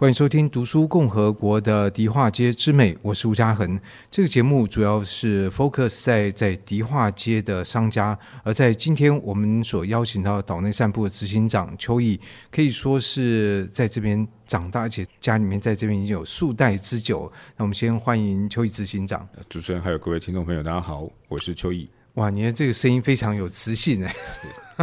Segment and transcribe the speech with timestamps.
[0.00, 3.78] 欢迎收听《读书共和国》的迪化街之美，我是吴嘉恒。
[4.10, 12.18] 这个节目主要是 focus 在在迪化街的商家，而在今天我们所邀请到岛内散步的执行长邱毅，
[12.50, 17.30] 可以说是在这边长大，而且家里面在这边已经有数代之久。
[17.58, 19.28] 那我们先欢迎邱毅执行长。
[19.50, 21.86] 主持人还有各位听众朋友，大家好，我是邱毅。
[22.14, 24.14] 哇，你的这个声音非常有磁性哎！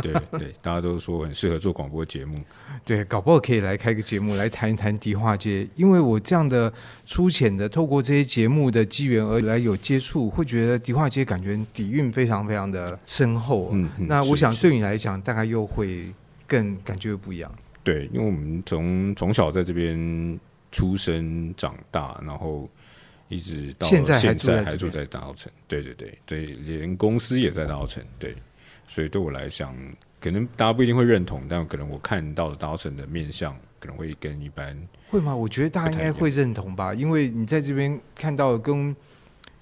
[0.02, 2.40] 对对对， 大家都说很适合做广播节目。
[2.86, 6.72] 对，搞不好可以来开个节目来谈一谈迪化街，因为我这样的
[7.06, 13.72] 粗浅的透过这些节目的机缘而来有接触，会觉得迪化街感觉底蕴非常非常的深厚。
[13.74, 16.14] 嗯，嗯，那我想对你来讲，大概又会
[16.46, 17.52] 更感觉不一样。
[17.84, 20.40] 对，因为我们从从小在这边
[20.72, 22.70] 出生长大，然后。
[23.28, 24.34] 一直到现在还
[24.76, 26.18] 住在大澳城，对对对。
[26.26, 28.36] 对，连公司也在大澳城，对，
[28.88, 29.76] 所以对我来讲，
[30.20, 34.78] 可能大家不一定会认同，但可能我看到的大澳城的面相，可能会跟一般
[35.10, 35.36] 会吗？
[35.36, 38.96] 我觉得大家应该会认同吧，因为你在这边看到跟。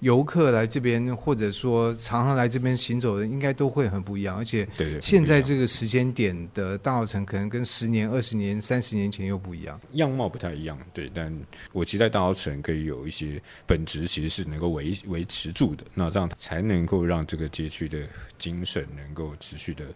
[0.00, 4.36] 游客来这边，或者说常常来这边行走的，应该都会很不一样。
[4.36, 4.68] 而且，
[5.00, 10.78] 现在这个时间点的大澳城，可能跟十年、二十年、三十年前又不一样，样貌不太一样。
[10.92, 11.34] 对，但
[11.72, 15.82] 我期待大澳城可以有一些本质，其实是能够维维持住的。
[15.94, 17.98] 那这样才能够让这个街区的
[18.36, 19.86] 精神能够持续的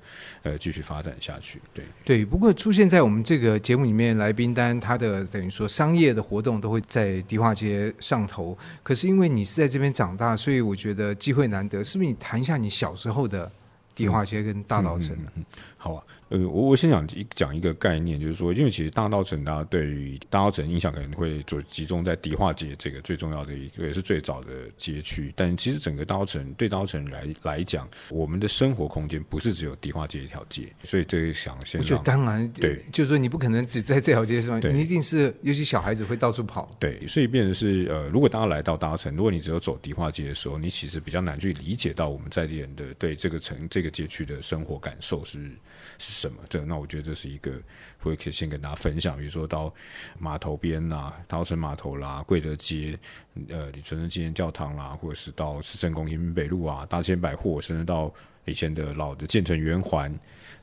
[0.45, 1.61] 呃继续发展下去。
[1.75, 2.25] 对对。
[2.25, 8.57] 不过出现在我们这个节目里面来宾单，他的等于说商业的活动都会在迪化街上头。
[8.83, 9.89] 可是因为你是在这边。
[9.92, 11.83] 长大，所以我觉得机会难得。
[11.84, 13.50] 是不是你谈一下你小时候的
[13.94, 15.16] 迪化街跟大稻埕呢？
[15.19, 15.44] 嗯嗯嗯嗯
[15.77, 25.33] 好啊，呃，我我先讲一讲一个概念，就是说，因为其实大稻城大家对于大稻城印象可能会就集中在迪化街这个最重要的一个，也是最早的街区。
[25.34, 31.81] 但其实整个大稻城对大稻城来来讲，我们的生活空间不是只有迪化街一条街，所以这个想先。
[31.81, 36.70] 我觉得当然对，就是说你不可能只在这条街上，你一定是尤其小孩子会到处跑。
[36.78, 45.51] 对，所以变成是呃，如果大家来到大稻城，如果你只有走迪化街的时候，你其实比较难去理解到我们在地人的对这个城这个街区的生活感受是
[45.98, 46.39] 是什么。
[46.48, 47.53] 这那我觉得这是一个
[47.98, 49.73] 会可以先跟大家分享，比如说到
[50.19, 52.98] 码头边呐、啊，大稻埕码头啦，贵德街，
[53.48, 58.13] 呃，李存敦纪念教堂啦，或者是到市政宫延平北路啊，大千百货，甚至到
[58.45, 60.14] 以前的老的建成圆环。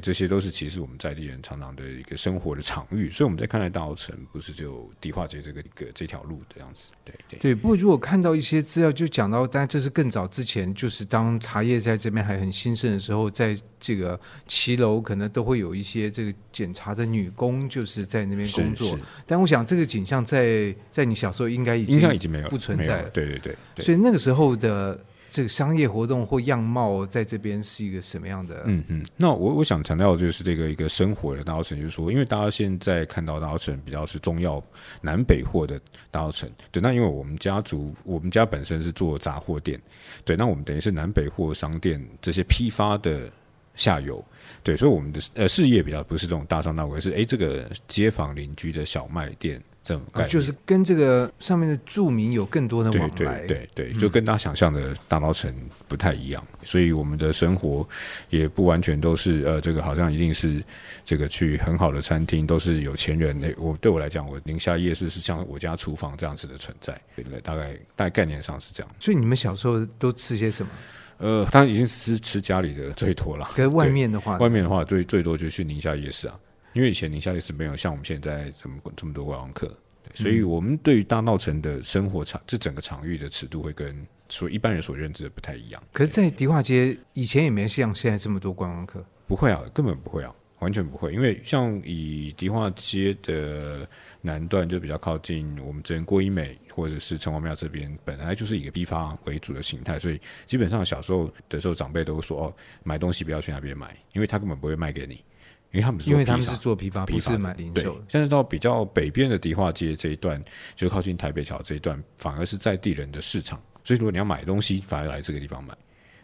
[0.01, 7.55] 这些都是其实我们在地人常常的一个生活的场域，所以我们在看待大稻城，不是只有迪化街这个一个这条路的样子，对对对。
[7.55, 18.99] 不过如果看到一些资料，就讲到，当然这是更早之前，就是当茶叶在这边还很兴盛的时候，在这个骑楼可能都会有一些这个检查的女工，就是在那边工作。
[19.25, 23.85] 但我想这个景象在在你小时候应该已经应该已经没有不存在了，对对对，对。
[23.85, 24.99] 所以那个时候的。
[25.29, 28.63] 这个商业活动或样貌在这边是一个什么样的？
[28.65, 34.63] 嗯嗯，那我我想强调的就是这个一个生活的大稻城，就是说，因为大家现在看到大稻城比较是中药
[35.01, 35.79] 南北货的
[36.09, 39.79] 大稻城，对，那因为我们家族，我们家本身是做杂货店，
[40.23, 43.29] 对，那我们等于是南北货商店这些批发的
[43.77, 44.21] 下游，
[44.61, 49.63] 对，所以我们的呃事业比较不是这种大商大贵，是哎这个街坊邻居的小卖店。
[50.11, 55.49] 啊、就是跟这个上面的住民有更多的往来，对对对，对，就跟大家想象的大稻城
[55.87, 57.87] 不太一样，嗯，所以我们的生活
[58.29, 60.61] 也不完全都是呃，这个好像一定是
[61.05, 63.55] 这个去很好的餐厅，都是有钱人。
[63.57, 66.93] 我对我来讲，我宁夏夜市是像我家厨房这样子的存在，
[67.41, 68.95] 大概大概概念上是这样。
[68.99, 70.71] 所以你们小时候都吃些什么？
[71.17, 73.47] 呃，当然已经是吃家里的最多了。
[73.55, 76.39] 跟外面的话，外面的话最最多就去宁夏夜市啊。
[76.73, 79.75] 因为以前宁夏夜市没有像我们现在这么这么多观光客，
[80.13, 85.81] 所以我们对于大稻城的生活场，这整个场域的尺度会跟所一般人所认知的不太一样。
[85.91, 91.11] 可是，在迪化街以前也没像现在这么多观光客，不会啊，根本不会啊，完全不会。
[91.13, 93.87] 因为像以迪化街的
[94.27, 105.23] 南段就比较靠近我们这边郭一美或者是城隍庙这边，本来就是一个批发为主的形态，所以基本上小时候的时候，长辈都说哦，买东西不要去那边买，因为他根本不会卖给你。
[105.71, 108.01] 因为他们是，因为他们是做批发，不是买零售。
[108.07, 110.41] 现在到比较北边的迪化街这一段，
[110.75, 113.61] 就靠近台北桥这一段，反而是在地人的市场。
[113.83, 115.75] 所以如果你要买东西，反而来这个地方买。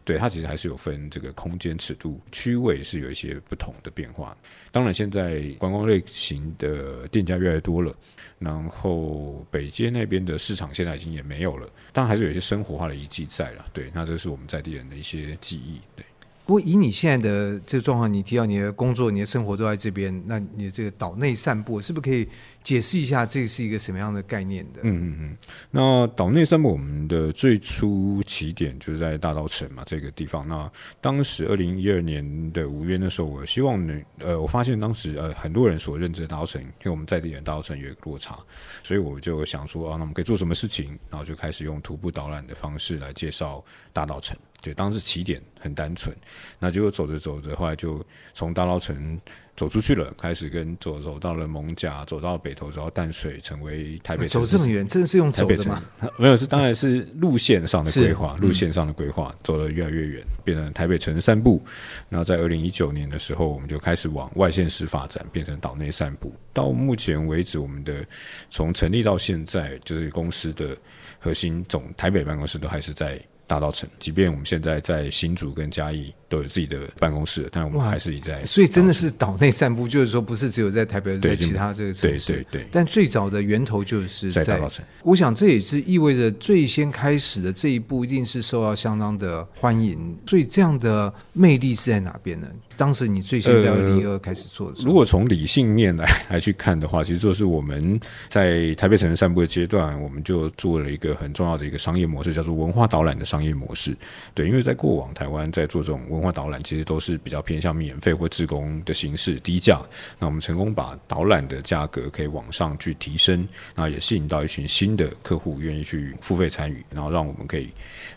[0.05, 4.35] 对，它其实还是有分这个空间尺度、区位是有一些不同的变化。
[4.71, 7.95] 当然，现在观光类型的店家越来越多了，
[8.39, 13.65] 然后北街那边的市场现在已经也没有了，但还是有一些生活化的遗迹在了。
[13.73, 15.79] 对，那这是我们在地人的一些记忆。
[15.95, 16.05] 对。
[16.53, 22.29] 不过以你现在的这个状况，你提到你的工作、你的生活都在这边，那你的这个岛内散步是不是可以？
[22.63, 24.79] 解释一下，这是一个什么样的概念的？
[24.83, 25.37] 嗯嗯嗯。
[25.69, 30.47] 那岛内散步，我们的最初起点就是在大稻城嘛，这个地方。
[30.47, 30.71] 那
[31.01, 38.37] 当时二零一二年的五月那时候，我希望呢，呃，我发现当时呃很多人所认知的大稻城，因为我们在地人大稻城有一个落差，
[38.81, 40.97] 所以我就想说啊，那我们可以做什么事情？
[41.09, 43.61] 然后就开始用徒步导览的方式来介绍
[43.91, 44.37] 大稻城。
[44.63, 46.15] 对，当时起点很单纯，
[46.57, 49.19] 那结果走着走着，后来就从大稻城。
[49.55, 54.27] 走出去了，开始跟走走到了蒙甲，走到北投，走到淡水，成为台北。
[54.27, 55.79] 走这么远，真的是用走的吗？
[56.17, 61.63] 没有，是当然是路线上的规划，嗯、路线上的规划，走得越来越远，变成台北城散步。
[62.09, 66.33] 然后在二零一九年的时候，我们就开始往外县市发展，变成岛内散步。
[66.51, 68.03] 到目前为止，我们的
[68.49, 70.75] 从成立到现在，就是公司的
[71.19, 73.21] 核心总台北办公室都还是在。
[73.47, 78.45] 大稻城，即便我们现在在新竹跟嘉义都有自己的办公室，但我们还是在。
[78.45, 82.33] 所以真的是岛内散步，就是说不是只有在台北，在其他这个城市。
[82.33, 82.67] 对对对。
[82.71, 84.83] 但最早的源头就是在，在大稻城。
[85.03, 90.17] 我想这也是意味着最先开始的这一步一定是受到相当的欢迎。
[90.25, 92.47] 所以这样的魅力是在哪边呢？
[92.75, 97.99] 当时你最先在二零一二开始做的时候，呃，如果从理性面来来去看的话，其实就是我们
[98.29, 103.95] 在台北城市散步的阶段，我们就做了一个很重要的一个商业模式，叫做文化导览的商业模式。
[104.33, 109.79] 对，因为在过往台湾在做这种文化导览，其实都是比较偏向免费或自工的形式，低价。
[110.19, 117.69] 那我们成功把导览的价格可以往上去提升，那也吸引到一群新的客户愿意去付费参与，然后让我们可以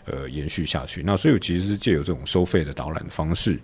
[0.03, 1.01] 呃延续下去。
[1.01, 3.57] 那所以其实是借由这种收费的导览的方式，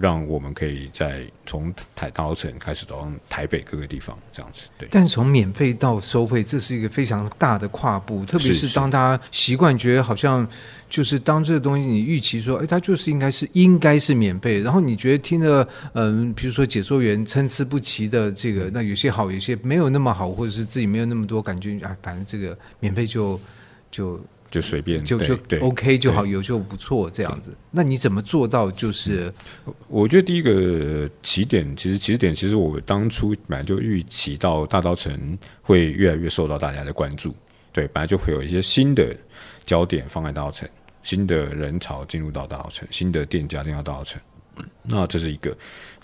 [0.00, 0.38] 让我。
[0.38, 4.68] 们可以在从台大城开始走到台北各个地方，这样子。
[4.78, 8.24] 对，但从免费到收费，这是一个非常大的跨步。
[8.24, 10.46] 特别是当大家习惯觉得好像
[10.88, 14.60] 就是当这个东西，你预期说，哎，它就是应该是应该是免费。
[14.60, 23.40] 然后你觉得听了，嗯，比如说解说员参差不齐的这个，那有些好，有些没有那么好，或者是自己没有那么多感觉，哎，反正这个免费就
[23.90, 24.20] 就。
[24.48, 27.52] 就随便就就 OK 就好，有就不错这样子。
[27.68, 28.70] 那你怎么做到？
[28.70, 29.30] 就是、
[29.88, 37.34] 我觉得第一个起点，其实起点，其实我当初本来就预期到大稻城会越来越受到大家的关注。
[37.72, 39.14] 对，本来就会有一些新的
[39.66, 40.66] 焦点放在大澳城，
[41.02, 44.18] 新的人潮进入到大澳城，新的店家进入到大澳城。
[44.82, 45.54] 那这是一个。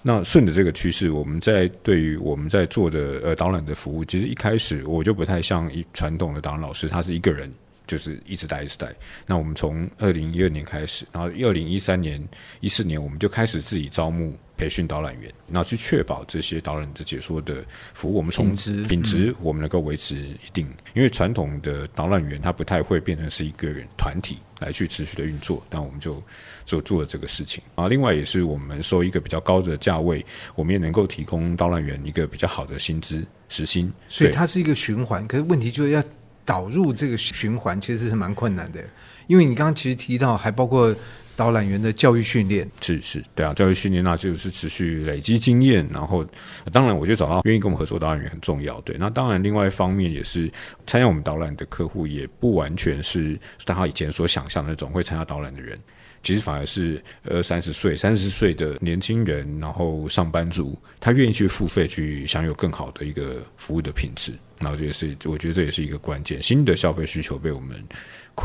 [0.03, 7.51] 那顺着这个趋势，我们在对于我们在做的呃导览的服务，其实一开始我就不太像一传统的导览老师，他是一个人。
[7.93, 8.91] 就是一直带，一直带。
[9.27, 12.27] 那我们从二零一二年开始，然后二零一三年、
[12.61, 17.63] 一四年，我们就开始自己招募、培训导览员，然后去确保这些导览的解说的
[17.93, 20.67] 服务，我们从品质，品质我们能够维持一定。
[20.67, 26.23] 嗯、因为传统的导览员他不太会变成是一个人团体来去持续的运作，那我们就
[26.65, 27.63] 就做了这个事情。
[27.75, 30.25] 啊，另外也是我们收一个比较高的价位，
[30.55, 33.93] 我们也能够提供导览员一个比较好的薪资时薪。
[34.09, 36.03] 所以它是一个循环，可是问题就是要。
[36.45, 38.83] 导入这个循环其实是蛮困难的，
[39.27, 40.95] 因为你刚刚其实提到还包括
[41.37, 46.25] 导览员的教育训练，是是，对啊，教育训练那就是持续累积经验，然后
[46.73, 50.51] 当然我觉得找到愿意跟我们合作导览员很重要，对，那当然另外一方面也是
[50.87, 55.79] 参加我们导览的客户也不完全是大家以前所想象的那种会参加导览的人。
[56.25, 64.31] 其实反而是呃三十岁、三十岁的年轻人，然后上班族，他愿意去付费去享有更好的一个服务的品质，
[64.61, 67.83] 然后这也是我觉得这也是一个关键，新的消费需求被我们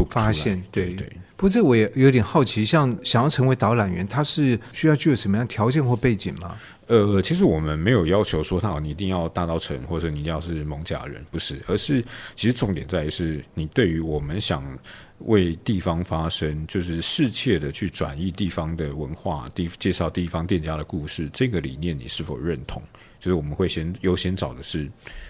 [0.10, 0.64] 发现。
[0.72, 1.18] 对对，对。
[1.36, 6.56] 不过这我也有点好奇，像想要成为导览员，他是需要具有什么样条件或背景吗？
[6.88, 12.04] 呃，其实我们没有要求说他你一定要大刀城，或者你一定要是蒙甲人，不是，而是
[12.36, 14.64] 其实重点在于是你对于我们想。
[15.22, 22.80] 为地方发声，就是世切的去转移地方的文化，地介绍地方店家的故事，这个理念你是否认同？
[23.20, 24.88] 就是我们会先优先找的是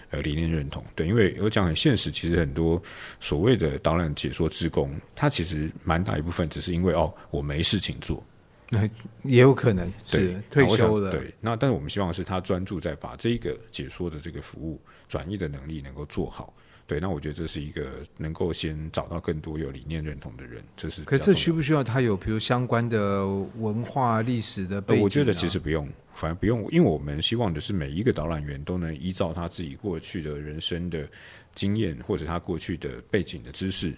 [0.10, 2.84] 呃理念认同，对，因为我讲很现实，其实很多
[3.22, 8.22] 所谓的导览解说志工，他其实蛮大一部分只是因为哦我没事情做，
[8.70, 8.90] 那
[9.24, 16.54] 也有可能是退休了，对，那但是我们希望是他专注在把这个解说的这个服务转移的能力能够做好。
[16.86, 17.86] 对，那我觉得这是一个
[18.18, 21.04] 能够先找到更多有理念认同的人，这是。
[21.04, 25.04] 可是这需不需要他有，比如相关的文化历史的背景？
[25.04, 31.06] 我觉得其实不用，反而不用，因为我们希望的是每一个导览员都能依照他自己过去的人生的
[31.54, 33.94] 经验，或者他过去的背景的知识，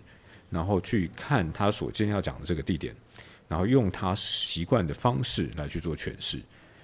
[0.49, 2.95] 然后去看他所今天要讲的这个地点，
[3.49, 6.39] 然后用他习惯的方式来去做诠释，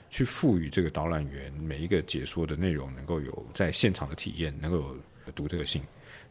[0.09, 4.97] 去赋予这个导览员每一个解说的内容能够有在现场的体验，能够有。
[5.33, 5.81] 独特性。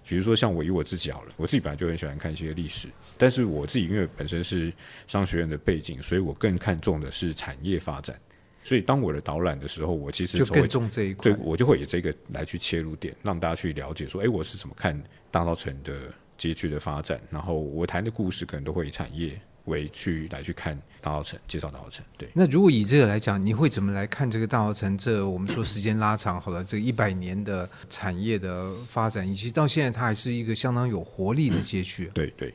[0.06, 2.86] 比如说像我以我自己好了，我自己本来就很喜欢看一些历史，
[3.18, 4.72] 但是我自己因为本身是
[5.08, 8.16] 商学院的背景，所以我更看重的是产业发展。
[8.62, 14.96] 所以当我的导览的时候，我其实就更重这一块，对，我就会以这个来去切入点，让大家去了解说，哎，我是怎么看
[15.28, 22.04] 大稻城的街区的发展，然后我谈的故事可能都会以产业为去来去看大稻城，介绍大稻城。
[22.16, 24.96] 对，那如果以这个来讲，你会怎么来看这个大稻城？
[24.96, 32.10] 这我们说时间拉长好了，这一百年的产业的发展，以及到现在它还是一个相当有活力的街区。
[32.14, 32.52] 对对。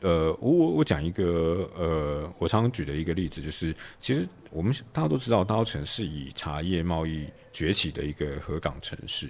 [0.00, 9.26] 呃，我我我讲一个呃，我常常举的一个例子，就是其实我们大家都知道，大稻城是以茶叶贸易崛起的一个河港城市。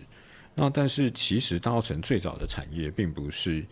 [0.56, 3.64] 那但是其实大稻城最早的产业并不是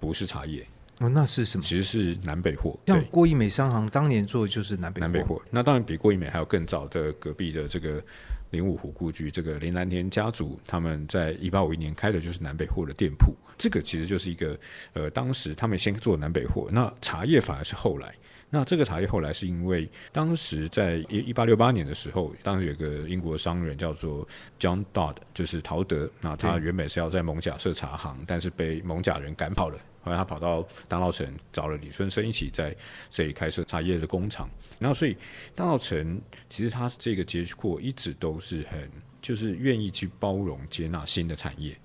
[0.00, 0.66] 不是茶叶
[1.00, 1.64] 哦，那是什么？
[1.64, 2.78] 其实是南北货。
[2.86, 5.40] 像郭一美商行当年做的就是南北南北货。
[5.50, 8.02] 那当然比郭一美还有更早的隔壁的这个。
[8.50, 13.34] 林五湖故居，这个林兰田家族，他们在一八五一年开的就是南北货的店铺。
[13.58, 14.56] 这个其实就是一个，
[14.92, 18.14] 呃，当时他们先做南北货，那茶叶反而是后来。
[18.54, 24.24] 那这个茶叶后来是因为当时在一一八六八年的时候，当时有个英国商人叫做
[24.60, 26.08] John Dodd，就是陶德。
[26.20, 29.78] 那他原本是要在蒙贾设茶行，但是被蒙贾人赶跑了。
[30.04, 32.76] 后来他跑到大稻城，找了李春生一起在
[33.10, 34.48] 这里开设茶叶的工厂。
[34.78, 35.16] 然后所以
[35.56, 38.88] 大稻城其实他这个街廓一直都是很
[39.20, 41.76] 就是愿意去包容接纳新的产业。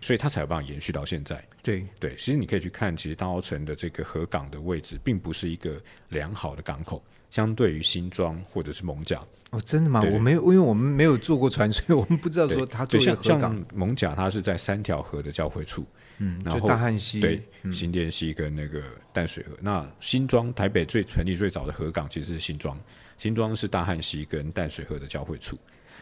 [0.00, 1.42] 所以它才有办法延续到现在。
[1.62, 9.26] 对对，其实你可以去看，其实大澳城的这个河港的位置，并不是一个良好的港口，相对于新庄或者是艋舺。
[9.50, 10.00] 哦，真的吗？
[10.00, 13.40] 对对对，我没有，因为我们没有坐过船， 所以我们不知道说它做的河港。
[13.40, 15.86] 像艋舺，它是在三条河的交汇处。
[16.18, 19.52] 嗯，然后大汉溪、对，新店溪跟那个淡水河。
[19.54, 22.78] 嗯、那新庄，台北最成立最早的河港其实是新庄，
[23.18, 25.58] 新庄是大汉溪跟淡水河的交汇处。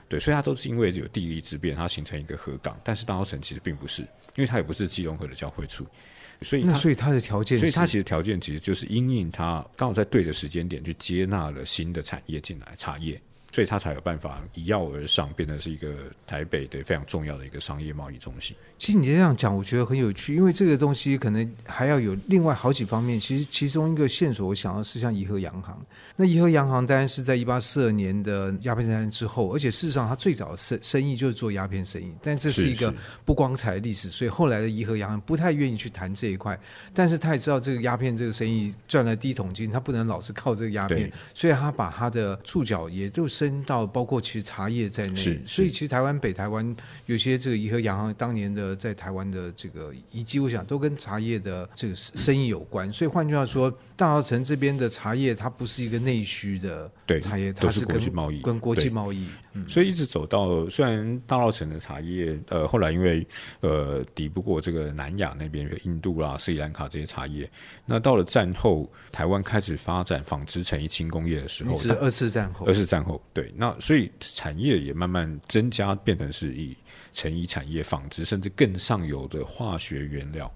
[0.08, 2.78] 对，所以它都是因为有地利之便，它形成一个河港。
[2.84, 5.86] 但是大澳城其实并不是，因为它也不是基隆河的交汇处，
[6.42, 13.20] 所以那所以它的条件，所以它其实条件其实就是因应它刚好在对的时间点去接纳了新的产业进来，茶叶。
[13.54, 15.94] 所以它才有办法一跃而上，变成是一个
[16.26, 18.56] 台北的非常重要的一个商业贸易中心。
[18.78, 23.18] 其实你这样讲，我觉得很有趣，因为这个东西可能还要有另外好几方面。
[23.20, 25.80] 其实其中一个线索，我想到是像怡和洋行。
[26.16, 32.92] 那怡和洋行当然是在一八四二年的鸦片战争之后，而且事实上它最早的生生意就是做鸦片生意，但这是一个
[33.24, 34.10] 不光彩的历史。
[34.10, 36.58] 所以后来的怡和洋行不太愿意去谈这一块，
[36.92, 43.43] 但是他也知道这个鸦片这个生意赚了第一桶金，他不能老是靠这个鸦片，所以他把他的触角也就是。
[43.48, 52.92] 升到包括其实茶叶在内，所以其实台湾北台湾有些这个怡和洋行当年的在台湾的这个遗迹，我想都跟茶叶的这个生意有关。
[52.92, 56.90] 所以换句话说，大稻城这边的茶叶它不是一个内需的
[57.22, 59.28] 茶叶，它是国际贸易，跟国际贸易。
[59.52, 63.24] 嗯、所以一直走到虽然大稻城的茶叶，呃，后来因为
[63.60, 67.48] 呃抵不过这个南亚那边有印度啦、斯里兰卡这些茶叶，
[67.86, 73.22] 那到了战后台湾开始发展纺织成衣轻工业的时候，是二次战后，二次战后。
[73.32, 76.76] 对，那所以产业也慢慢增加，变成是以
[77.12, 80.52] 成衣产业、纺织，甚至更上游的化学原料。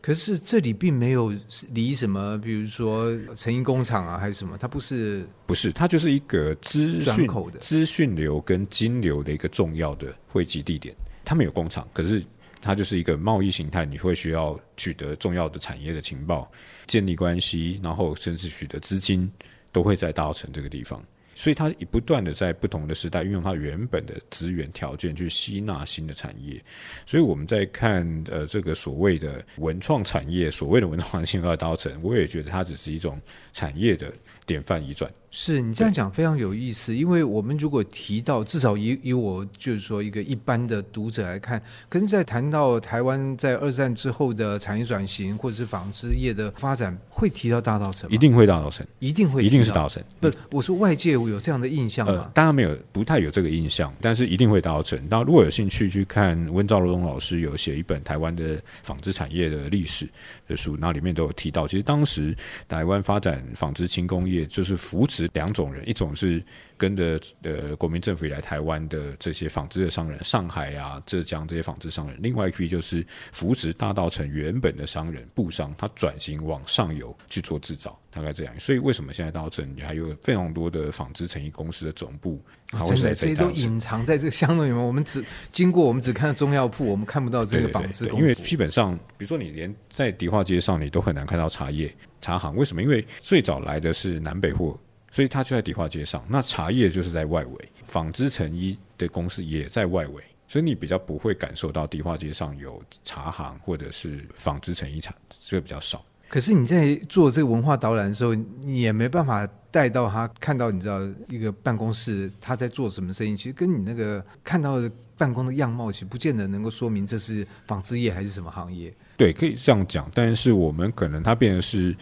[0.00, 1.32] 可是这里并没有
[1.72, 4.56] 离什么，比如说成衣工厂啊，还是什么？
[4.58, 10.94] 它不是，不是，它就是一个资讯口的资讯流跟金流的一个重要的汇集地点。
[11.24, 12.24] 他们有工厂，可是
[12.62, 16.50] 它就是一个贸易形态，你会需要取得重要的产业的情报、
[16.86, 19.30] 建立关系，然后甚至取得资金，
[19.70, 21.02] 都会在大澳城这个地方。
[21.40, 26.62] 所以它不断的在不同的时代运用它原本的资源条件去吸纳新的产业，
[27.06, 33.18] 所以我们在看呃这个所谓的文创产业，所谓的文创新二刀城，我也觉得它只是一种
[33.52, 34.12] 产业的
[34.44, 35.10] 典范移转。
[35.32, 48.10] 是你这样讲非常有意思，因为我们如果提到至少以以我就是说一个一般的读者来看，可是在谈到台湾在二战之后的产业转型或者是纺织业的发展，会提到大稻城？
[48.10, 50.02] 一定会大稻城，一定会，一定是大稻城。
[50.18, 52.12] 不，我说外界有有这样的印象吗？
[52.12, 55.00] 呃，当然没有，不太有这个印象，但是一定会达成。
[55.08, 60.08] 那如果有兴趣去看温兆龙老师有写一本台湾的纺织产业的历史
[60.46, 62.36] 的书，那里面都有提到，其实当时
[62.68, 66.42] 台湾发展纺织轻工业就是扶持两种人，一种是
[66.80, 78.54] 跟着呃国民政府以来台湾的这些纺织的商人，上海啊、浙江这些纺织商人；另外一批就是扶持大稻城原本的商人布商，他转型往上游去做制造，大概这样。
[78.58, 82.42] 所以为什么现在大稻城还有非常多的纺织成衣公司的总部？
[82.70, 84.80] 啊、真的，这些都隐藏在这个巷弄里面。
[84.82, 85.22] 我们只
[85.52, 88.06] 经过，我们只看到中药铺，我们看不到这个纺织。
[88.06, 92.56] 因为基本上，比如说你连在迪化街上，你都很难看到茶叶茶行。
[92.56, 92.82] 为什么？
[92.82, 94.78] 因为最早来的是南北货。
[95.10, 106.04] 所以它就在迪化街上，那茶叶就是在外围，纺织成衣的公司也在外围，所以你比较不会感受到迪化街上有茶行或者是纺织成衣厂，这个比较少。
[106.28, 114.88] 可是你在做这个文化导览的时候，你也没办法带到他看到，你知道一个办公室他在做什么生意，其实跟你那个看到的
[115.20, 118.90] 办公的样貌，其实不见得能够说明这是纺织业还是什么行业。
[119.18, 121.94] 对，可以这样讲，但是我们可能它变成是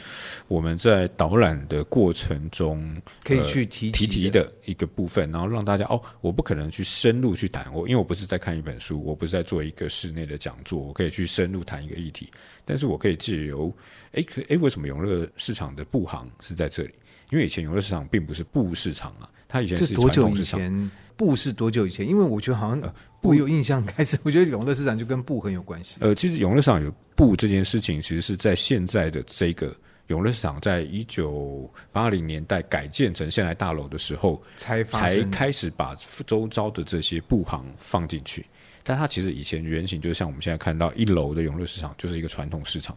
[0.47, 12.31] 我们在导览的过程中可以去提提提的一个部分，然后让大家哦，我不可能去深入去谈我，因为我不是在看一本书，我不是在做一个室内的讲座，我可以去深入谈一个议题，
[12.65, 13.75] 但是我可以借由
[14.13, 16.95] 哎哎，为什么永乐市场的布行是在这里？
[17.33, 20.91] 因为以前永乐市场并不是布市场啊，它以前是传统市场。
[21.19, 22.09] 布是多久以前？
[22.09, 25.97] 因为我觉得好像布有印象开始， 我觉得永乐市场就跟布很有关系。
[26.01, 38.47] 呃，其实永乐市场有布这件事情，其实是在现在的这个永乐市场，在一九八零年代改建成现代大楼的时候，才才开始把周遭的这些布行放进去。
[38.85, 42.97] 但它其实以前原型就是像我们现在看到一楼的永乐市场，就是一个传统市场，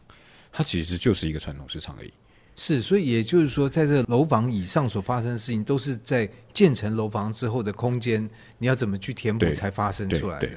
[0.51, 2.13] 它其实就是一个传统市场而已。
[2.55, 10.49] 是，所以也就是说，在这楼房以上所发生的事情，都是在建成楼房之后的空间，你要怎么去填补才发生出来的？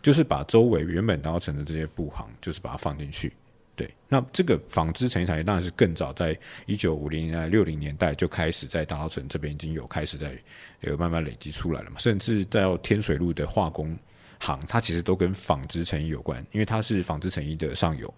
[0.00, 3.32] 就是把周围原本搭成的这些布行，就是把它放进去。
[3.74, 10.36] 对，那这个纺织成衣产业当然是更早，在一九五零年代、六零年代就开始在大稻城这边已经有开始在
[10.80, 11.98] 有慢慢累积出来了嘛。
[11.98, 13.96] 甚至在天水路的化工
[14.38, 18.12] 行，它其实都跟纺织成衣有关，因为它是纺织成衣的上游。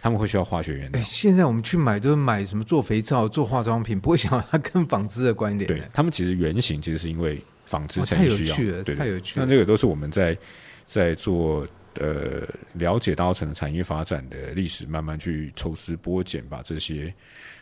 [0.00, 1.02] 他们会需要化学原料。
[1.02, 5.66] 现在我们去买都是买什么做肥皂、做化妆品， 不会想到它跟纺织的关联。
[5.68, 8.54] 对，他们其实原型其实是因为纺织才需要。
[8.54, 9.46] 哦、太有趣了，对，太有趣了。
[9.46, 10.36] 那这个都是我们在
[10.86, 11.66] 在做
[11.98, 17.12] 呃了解大稻埕的产业发展的历史，慢慢去抽丝剥茧，把这些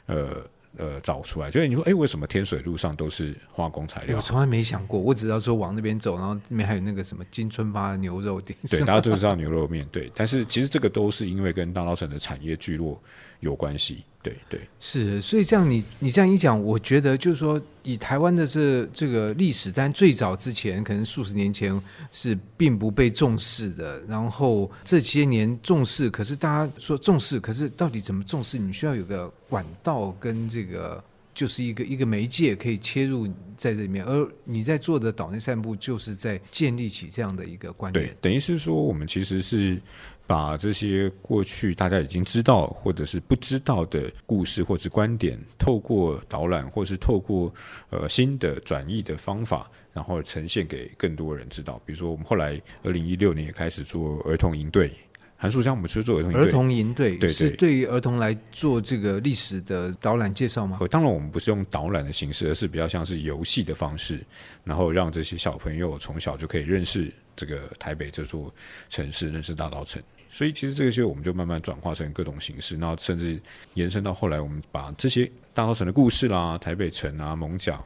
[0.06, 0.46] 呃。
[0.78, 4.16] 呃，找出来，就是你说，哎，为什么天水路上都是化工材料？
[4.16, 8.56] 我从来没想过，我只知道说往那边走，然后那边还有那个什么金春发牛肉店。
[8.70, 10.10] 对，大家都知道 牛肉面，对。
[10.14, 13.02] 但是其实这个都是因为跟大稻城的产业聚落
[13.40, 14.04] 有关系。
[14.22, 15.22] 对对，是。
[15.22, 21.80] 所以这样你你这样一讲，我觉得就是说，以台湾的这这个历史，但最早之前可能数十年前
[22.10, 28.58] 是并不被重视的，然后这些年重视，可是大家说重视，可是到底怎么重视？
[28.58, 31.02] 你需要有个管道跟这个。
[31.34, 33.24] 就是一个一个媒介可以切入
[33.56, 38.06] 在这里面，而你在做的岛内散步，就是在建立起这样的一个观念。
[38.06, 39.80] 对，等于是说，我们其实是
[40.28, 47.52] 把这些过去大家已经知道或者是不知道的故事或者观点，透过导览或是透过
[47.88, 51.80] 呃新的转译的方法，然后呈现给更多人知道。
[51.86, 54.92] 比如说，我们后来二零一六年也开始做儿童营队。
[55.40, 60.78] 韩树香，我们去做儿童营队，儿童营队，对，是对于儿童来做这个历史的导览介绍吗？
[60.90, 64.22] 当然，我们不是用导览的形式，而是比较像是游戏的方式，
[64.62, 68.52] 然后让这些小朋友从小就可以认识这个台北这座
[68.90, 70.00] 城市，认识大稻埕。
[70.30, 73.40] 所以，其实这些我们就慢慢转化成各种形式，然后甚至
[73.74, 77.80] 延伸到后来，我们把这些大稻埕的故事啦、台北城啊、艋舺，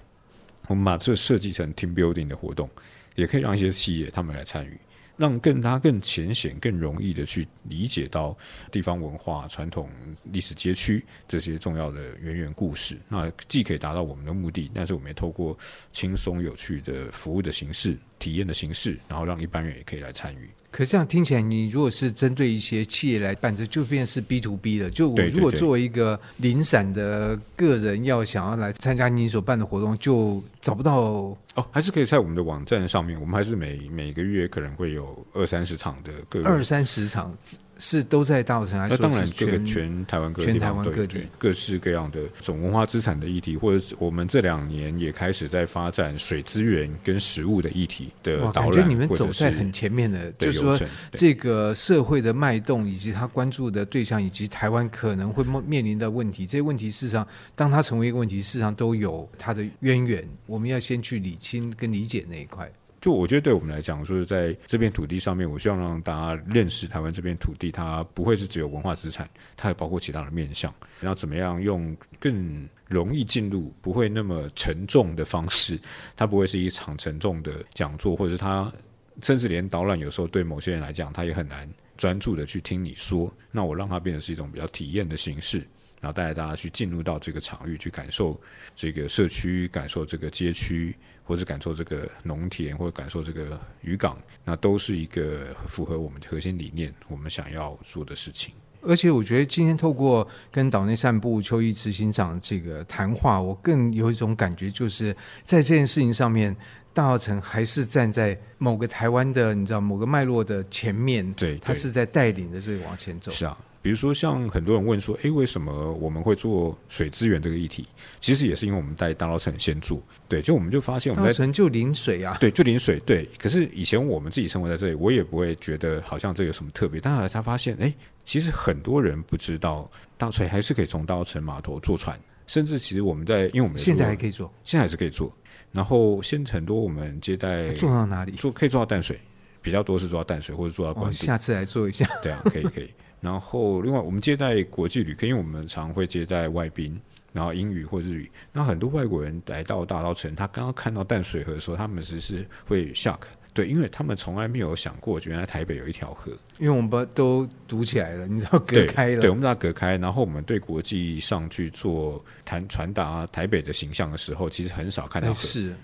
[0.69, 2.69] 我们把这设计成 team building 的活动，
[3.15, 4.79] 也可以让一些企业他们来参与。
[5.19, 8.37] 让更大、更浅显、更容易的去理解到
[8.73, 9.89] 地方文化、传统
[10.25, 12.99] 历史街区这些重要的源远故事。
[13.09, 15.57] 那既可以达到我们的目的，但是我们也透过
[15.93, 20.49] 轻松有趣的服务的形式、体验的形式，然后让一般人也可以来参与。
[20.71, 24.89] 可是这样听起来，你如果是针对一些企业来办，这就变是 B to B 了。
[24.89, 31.37] 就我如果作为一个零散的个人，要想要来参加你所办的活动，就找不到哦。
[31.73, 37.37] 还是可以在我们的网站上面，我们还是每每个月可能会有二三十场的个二三十场。
[37.79, 48.53] 是都在稻城，还是当然，全台湾各地，全台湾各地各式各样的总文化资产的议题，或者我们这两年也开始在发展水资源跟食物的议题的导览。
[48.53, 50.79] 感觉你们走在很前面的，就是说
[51.13, 60.29] 这个社会的脉动，以及他关注的对象，以及台湾可能会面临的问题，这些问题事实上，当它成为一个问题，事实上都有它的渊源。
[60.47, 62.71] 我们要先去理清跟理解那一块。
[63.03, 70.73] 就我觉得，对我们来讲，说是在这片土地上面，我希望让大家认识台湾这片土地，它不会是只有文化资产，它还包括其他的面向。
[71.01, 75.77] 然后怎么样用更容易进入、不会那么沉重的方式，
[76.17, 78.73] 它不会是一场沉重的讲座，或者是它
[79.21, 83.29] 甚至连导览有时候对某些人来讲，他也很难专注的去听你说。
[83.51, 85.67] 那我让它变成是一种比较体验的形式。
[86.03, 88.39] 然后带着大家去进入到这个场域，去感受
[88.75, 98.53] 这个社区，感受这个街区，或是感受这个农田，或者感受这个渔港，那都是一个符合我们的核心理念，我们想要做的事情。
[98.81, 106.57] 而且我觉得今天透过跟岛内散步邱毅执行长这个谈话，我更有一种感觉，就是在这件事情上面，
[106.93, 113.31] 大澳城还是站在某个台湾的，你知道某个脉络的前面，对，对，他是在带领着这个往前走。
[113.31, 113.57] 是啊。
[113.83, 117.85] 比如说，像很多人问说：“诶，为什么我们会做水资源这个议题？”
[118.21, 123.29] 其实也是因为我们在大稻城先做，对，就我们就发现我们在就临水啊，对，就临水，对。
[123.37, 127.01] 可是以前我们自己生活在这里，我也不会觉得好像这有什么特别。
[127.01, 127.93] 但后来才发现，诶，
[128.23, 132.17] 其实很多人不知道，大稻埕还是可以从大稻城码头坐船，
[132.47, 135.35] 甚至其实我们在，因为我们现在还可以做，现在还是可以做。
[135.73, 138.33] 然后现在很多我们接待做到哪里？
[138.33, 139.19] 做可以做到淡水，
[139.61, 141.27] 比较多是做到淡水或者做到关帝。
[141.27, 142.89] 下次来做一下，对啊，可以可以。
[143.23, 147.01] 然后，另外我们接待国际旅客，因为我们常会接待外宾，
[147.33, 148.29] 然后英语或日语。
[148.53, 153.21] 那很多外国人来到大稻城，他刚刚看到淡水河的时候，他们其实是会 shock，
[153.55, 156.33] 对，因为他们从来没有想过，原来台北有一条河。
[156.59, 159.97] 因为我们把都堵起来了，你知道隔开了，对，对，我们把它隔开。
[159.99, 165.35] 然后我们对国际上去做谈传达台北的形象的时候，其实很少看到河。
[165.35, 165.77] 是，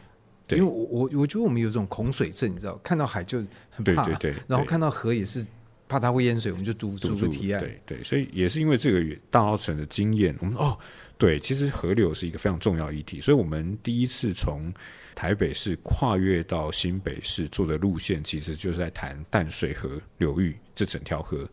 [0.49, 3.39] 对，因为我我我觉得我们有这种恐水症，你知道，看到海就
[3.71, 5.47] 很怕，对对对，然后看到河也是。
[5.89, 7.61] 怕它会淹水，我们就堵住堤岸。
[7.63, 10.79] 对对，所以也是因为这个大稻城的经验，我们哦，
[11.17, 13.21] 对，其实河流是一个非常重要议题。
[13.21, 14.73] 所以我们第一次从
[15.15, 21.49] 台北市跨越到新北市做的路线，其实就是在谈淡水河流域这整条河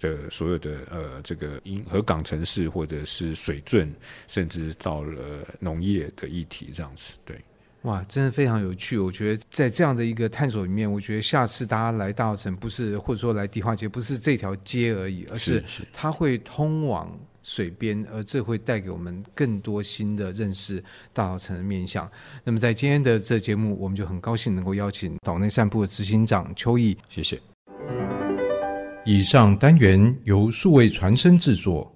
[0.00, 3.94] 的所有的呃这个因河港城市或者是水圳，
[4.26, 7.40] 甚至到了农业的议题这样子，对。
[7.86, 8.98] 哇，真的非常有趣！
[8.98, 22.10] 我觉得在这样的一个探索里面，我觉得下次大家来大稻城，不是或者说来迪化街，不是这条街而已，而是它会通往水边，而这会带给我们更多新的认识大稻城的面向。
[22.42, 27.40] 那么在今天的这节目，我们就很高兴能够邀请岛内散步的执行长邱毅，谢谢。
[29.04, 31.95] 以上单元由数位传声制作。